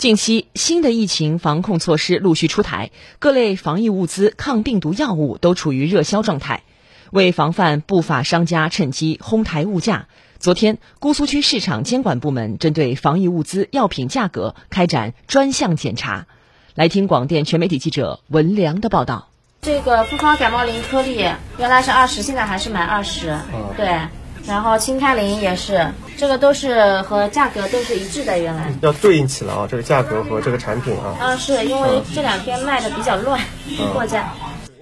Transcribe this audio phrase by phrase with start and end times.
[0.00, 6.62] 近期，新的疫情防控措施陆续出台，各类防疫物资、抗病毒药物都处于热销状态。
[7.10, 10.08] 为防范不法商家趁机哄抬物价，
[10.38, 16.26] 昨天，姑苏区市场监管部门针对防疫物资、药品价格开展专项检查。
[16.74, 19.28] 来听广电全媒体记者文良的报道。
[19.60, 21.16] 这个复方感冒灵颗粒
[21.58, 23.36] 原来是二十，现在还是买二十。
[23.76, 23.98] 对。
[24.46, 31.16] 然后清开林也是，这个都是和价格都是一致的，原来要对应起来啊，这个价格和这个产品啊。
[31.20, 33.40] 啊，是因为这两天卖的比较乱，
[33.94, 34.32] 货架。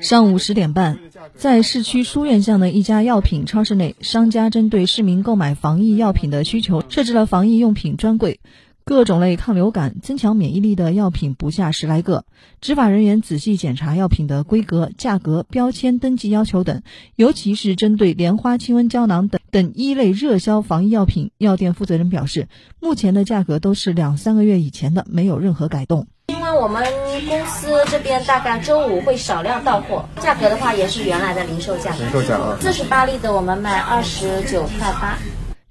[0.00, 0.98] 上午十点半，
[1.34, 8.40] 在市区书院巷的一家药品超市内，商家针对市民购买防疫药品的需求，设置了防疫用品专柜。
[8.86, 12.26] 各种类抗流感、增强免疫力的药品不下十来个。
[12.60, 16.82] 执法人员仔细检查药品的规格、价格、标签、登记要求等，
[17.16, 22.48] 尤其是针对莲花清瘟胶囊等等一类热销防疫药品，药店负责人表示，
[22.80, 26.08] 目前的价格都是两三个月以前的，没有任何改动。
[26.26, 26.82] 因为我们
[27.28, 31.94] 公司这边大概周五会少量到货，价格的话也是原来的零售价。
[31.94, 35.16] 零售价啊，四十八粒的我们卖二十九块八。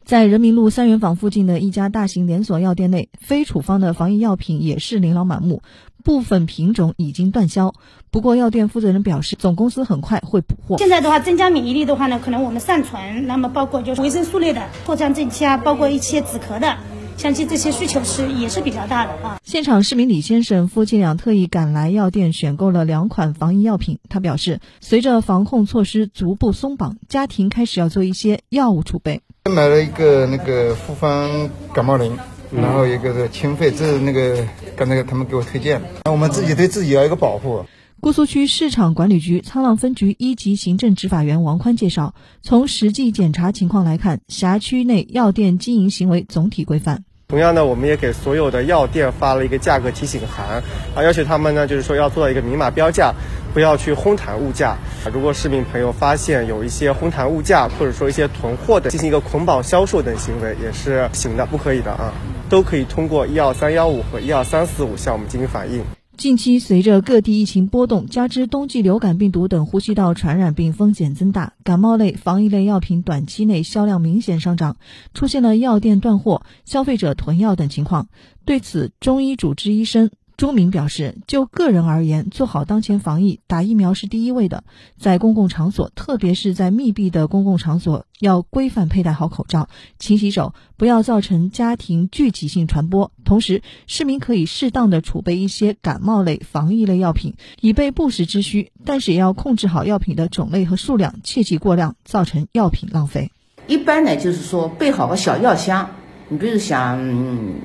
[0.05, 5.61] 在人民路三元坊附近的一家大型连锁药店内，非处方的防疫药品也是琳琅满目，
[6.03, 7.73] 部分品种已经断销。
[8.11, 10.77] 不过，药店负责人表示，总公司很快会补货。
[10.77, 16.77] 现在的话，增加免疫力的话呢，可能我们善存，那么包括就是维生素类的、藿香正气啊，包括一些止咳的，
[17.17, 19.39] 相信这些需求是也是比较大的啊。
[19.43, 23.99] 现场市民李先生夫妻俩特意赶来药店选购了两款防疫药品。
[24.09, 29.21] 他表示，随着防控措施逐步松绑，家庭开始要做一些药物储备。
[29.49, 32.17] 买了一个那个复方感冒灵，
[32.55, 36.11] 然后一个是清肺，这是那个刚才他们给我推荐的。
[36.11, 37.65] 我们自己对自己要一个保护。
[37.99, 47.05] 姑苏区市场管理局沧浪分局一级行政执法员王宽介绍，从实际检查情况来看，辖区内药店经营行为总体规范。
[47.29, 50.61] 同样呢，我们也给所有的药店发了一个价格提醒函，
[50.93, 53.13] 啊，要求他们呢，就是说要做到一个明码标价，
[53.53, 54.75] 不要去哄抬物价。
[55.11, 62.13] 如果市民朋友发现有一些哄抬物价，或者说一些囤货的，进行一个捆绑销售等行为，也是行的，不可以的啊，
[62.49, 65.83] 都可以通过一二三幺五和一二三四五向我们进行反映。
[66.15, 74.77] 近期，随着各地疫情波动，加之冬季流感病毒等呼吸道传染病风险增大，感冒类、防疫类药品短期内销量明显上涨，
[75.15, 78.09] 出现了药店断货、消费者囤药等情况。
[78.45, 80.11] 对此，中医主治医生。
[80.43, 84.65] 朱明表示，就个人而言，做好当前防疫，打疫苗是第一位的。
[84.99, 93.13] 在公共场所，特别是在密闭的公共场所，要规范佩戴好口罩、勤洗手，不要造成家庭聚集性传播。
[93.23, 98.73] 同时，市民可以适当的储备一些感冒类、防疫类药品，以备不时之需。
[98.83, 103.31] 但是也要控制好药品的种类和数量，切忌过量，造成药品浪费。
[103.67, 105.89] 一般呢，就是说备好个小药箱。
[106.33, 106.97] 你比如想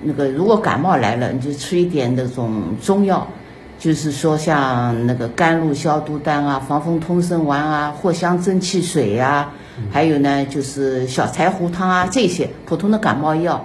[0.03, 3.27] 那个，如果感冒来了，你就吃一点那种中药，
[3.79, 9.53] 就是说像那个甘露消毒丹啊、防风通参丸啊、藿香正气水呀，
[9.91, 13.65] 还有呢就是小柴胡汤啊这些普通的感冒药。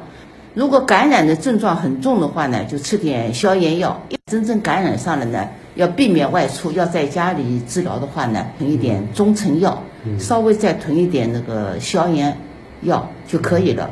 [0.54, 4.02] 如果感染的症状很重的话呢，就吃点消炎药。
[4.32, 9.84] 真正感染上了呢，要避免外出，要在家里治疗的话呢，囤一点中成药，
[10.18, 12.38] 稍微再囤一点那个消炎
[12.84, 13.90] 药就可以了。